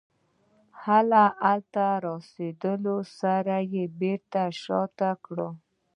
[0.83, 5.37] هلته له رسېدو سره یې بېرته شاتګ وکړ.